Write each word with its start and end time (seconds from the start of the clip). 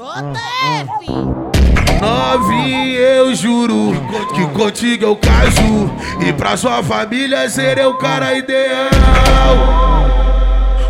JF. 0.00 1.10
Novinha, 2.00 2.98
eu 2.98 3.34
juro 3.34 3.92
que 4.34 4.46
contigo 4.58 5.04
eu 5.04 5.14
caso 5.14 5.90
E 6.26 6.32
pra 6.32 6.56
sua 6.56 6.82
família 6.82 7.46
serei 7.50 7.84
o 7.84 7.98
cara 7.98 8.32
ideal. 8.32 8.88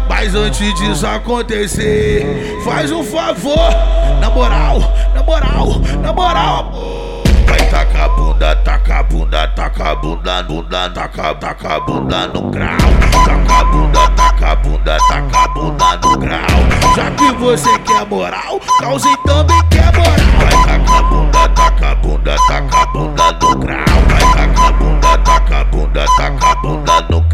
Mas 0.09 0.33
antes 0.33 0.73
disso 0.77 1.05
acontecer 1.09 2.25
Faz 2.65 2.93
um 2.93 3.03
favor. 3.03 3.71
Na 4.21 4.31
moral, 4.31 4.79
na 5.13 5.23
moral, 5.25 5.67
na 6.01 6.13
moral 6.13 6.73
Vai 7.49 7.69
tacar 7.69 8.09
bunda, 8.11 8.55
taca 8.55 8.99
a 8.99 9.03
bunda, 9.03 9.49
taca 9.49 9.91
a 9.91 9.95
bunda, 9.97 10.43
bunda, 10.45 10.89
taca, 10.91 11.35
taca 11.35 11.75
a 11.75 11.81
bunda 11.81 12.29
no 12.29 12.43
grau. 12.49 12.79
Taca 13.25 13.61
a 13.61 13.65
bunda, 13.65 14.09
taca 14.11 14.53
a 14.53 14.55
bunda, 14.55 14.97
taca 15.09 15.39
a 15.45 15.49
bunda 15.49 15.97
no 15.97 16.17
grau 16.17 16.80
Já 16.95 17.11
que 17.13 17.33
você 17.35 17.79
quer 17.81 18.05
moral, 18.07 18.61
cause 18.81 19.17
também 19.25 19.63
quer 19.71 19.93
moral. 19.97 20.15
Vai 20.41 20.65
tacar 20.67 20.99
a 20.99 21.03
bunda, 21.03 21.49
taca 21.51 21.95
bunda, 21.95 22.37
taca 22.49 22.87
bunda 22.87 23.33
no 23.33 23.57
grau. 23.57 23.85
Vai 24.09 24.33
tacar 24.33 24.69
a 24.69 24.73
bunda, 24.73 25.19
taca 25.19 25.65
bunda, 25.65 26.07
taca 26.17 26.55
bunda 26.57 27.01
no 27.09 27.21
grau 27.23 27.30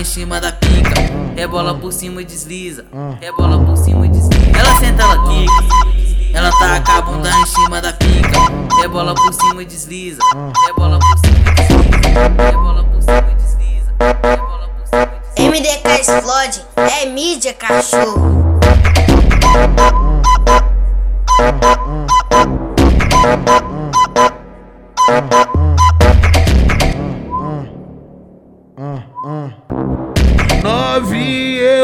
em 0.00 0.04
cima 0.04 0.40
da 0.40 0.50
pica. 0.50 0.94
Rebola 1.36 1.74
por 1.74 1.92
cima 1.92 2.22
e 2.22 2.24
desliza. 2.24 2.86
Rebola 3.20 3.62
por 3.62 3.76
cima 3.76 4.06
e 4.06 4.08
desliza. 4.08 4.58
Ela 4.58 4.74
senta, 4.76 5.02
ela 5.02 5.28
quica. 5.28 5.52
Ela 6.32 6.50
taca 6.52 6.92
a 6.92 7.02
bunda 7.02 7.28
em 7.28 7.46
cima 7.46 7.82
da 7.82 7.92
pica. 7.92 8.38
Rebola 8.80 9.14
por 9.14 9.34
cima 9.34 9.62
e 9.62 9.66
desliza. 9.66 10.22
Rebola 10.66 10.98
por 10.98 11.18
cima 11.18 11.38
e 11.38 11.54
desliza. 11.54 12.50
Rebola 12.50 12.84
por 12.84 13.02
cima 13.02 13.18
e 13.30 13.34
desliza. 13.34 13.94
Rebola 14.22 14.68
por 14.68 14.86
cima 14.86 15.10
e 15.10 15.44
desliza. 15.44 15.50
MDK 15.50 16.00
explode, 16.00 16.62
é 16.76 17.06
mídia, 17.06 17.52
cachorro. 17.52 18.40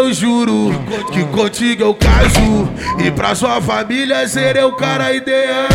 Eu 0.06 0.14
juro 0.14 0.70
que 1.12 1.24
contigo 1.24 1.82
eu 1.82 1.94
caso. 1.94 2.68
E 2.98 3.10
pra 3.10 3.34
sua 3.34 3.60
família 3.60 4.26
serei 4.28 4.62
o 4.62 4.72
cara 4.72 5.12
ideal. 5.12 5.66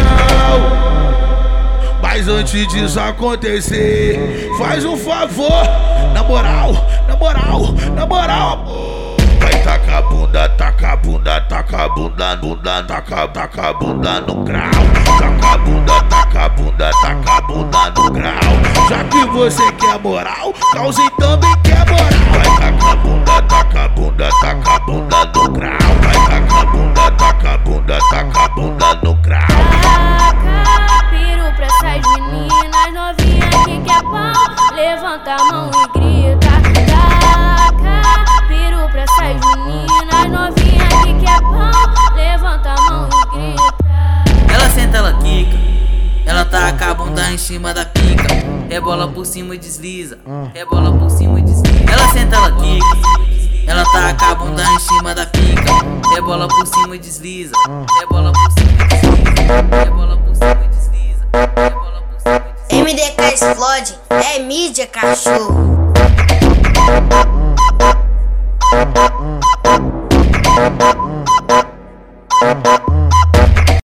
Mas 2.02 2.28
antes 2.28 2.68
disso 2.68 3.00
acontecer 3.00 4.50
Faz 4.58 4.84
um 4.84 4.98
favor. 4.98 5.64
Na 6.14 6.24
moral, 6.24 6.74
na 7.08 7.16
moral, 7.16 7.62
na 7.96 8.06
moral 8.06 8.66
Vai 9.40 9.64
tacar 9.64 9.98
a 9.98 10.02
bunda, 10.02 10.50
taca 10.50 10.92
a 10.92 10.96
bunda, 10.96 11.42
taca 11.42 11.86
a 11.86 11.90
bunda, 11.90 12.36
bunda, 12.36 12.84
taca, 12.84 13.28
taca 13.28 13.70
a 13.70 13.74
bunda 13.74 14.22
no 14.22 14.44
grau. 14.44 14.70
Taca 15.20 15.54
a 15.54 15.58
bunda, 15.58 16.04
taca 16.04 16.46
a 16.46 16.50
bunda, 16.50 16.92
taca 17.02 17.38
a 17.38 17.42
bunda 17.42 17.90
no 17.92 18.12
grau. 18.12 18.90
Já 18.90 19.04
que 19.06 19.26
você 19.26 19.72
quer 19.74 20.00
moral, 20.00 20.54
cause 20.74 21.02
também 21.18 21.56
quer 21.64 21.86
moral 21.90 22.31
bunda, 24.02 24.30
taca 24.42 24.76
a 24.76 24.80
bunda 24.80 25.26
no 25.26 25.52
grau 25.52 25.78
Vai 26.02 26.14
tacar 26.26 26.62
a 26.62 26.66
bunda, 26.66 27.12
taca 27.12 27.54
a 27.54 27.58
bunda, 27.60 28.00
taca 28.10 28.46
a 28.46 28.50
bunda 28.50 28.96
no 29.04 29.14
grau 29.16 29.48
Taca 29.84 31.04
piru 31.12 31.56
pra 31.56 31.66
essas 31.68 32.02
meninas 32.32 32.94
novinhas 32.94 33.56
que 33.66 33.80
quer 33.82 34.02
pau 34.02 34.76
Levanta 34.76 35.36
a 35.36 35.44
mão 35.52 35.70
e 35.70 36.00
grita 36.00 36.50
Taca 36.90 38.48
piru 38.48 38.90
pra 38.90 39.02
essas 39.02 39.40
meninas 39.66 40.26
novinhas 40.32 40.94
que 41.04 41.14
quer 41.24 41.40
pau 41.42 42.16
Levanta 42.16 42.70
a 42.70 42.82
mão 42.90 43.08
e 43.08 43.26
grita 43.36 44.54
Ela 44.54 44.70
senta, 44.70 44.98
ela 44.98 45.14
quica. 45.14 45.58
Ela 46.26 46.46
taca 46.46 46.92
a 46.92 46.94
bunda 46.94 47.32
em 47.32 47.38
cima 47.38 47.74
da 47.74 47.86
pica. 47.86 48.28
Rebola 48.70 49.08
por 49.08 49.26
cima 49.26 49.54
e 49.56 49.58
desliza. 49.58 50.18
Rebola 50.54 50.92
por 50.92 51.10
cima 51.10 51.40
e 51.40 51.44
desliza. 51.44 51.92
Ela 51.92 52.08
senta, 52.10 52.36
ela 52.38 52.52
quica 52.54 52.71
cima 55.02 55.16
da 55.16 55.26
pica. 55.26 55.72
É 56.16 56.22
bola 56.22 56.48
por 56.48 56.68
cima 56.68 56.96
e 56.96 57.00
desliza. 57.00 57.54
É 58.02 58.06
bola 58.06 58.32
por 58.32 58.52
cima 58.52 58.72
e 58.72 58.88
desliza. 58.88 59.42
É 59.82 59.90
bola 59.90 60.18
por 60.18 60.36
cima 60.36 60.64
e 60.64 60.68
desliza. 60.68 61.28
É 61.34 61.70
bola 61.72 62.02
por 62.04 62.22
cima 62.22 62.46
e 62.46 62.78
desliza. 62.78 63.08
MDK 63.10 63.34
explode. 63.34 63.96
É 64.10 64.40
mídia, 64.40 64.86
cachorro. 64.86 65.92